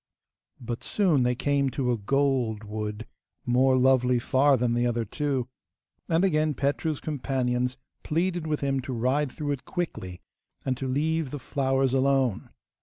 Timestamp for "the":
4.73-4.87, 11.29-11.37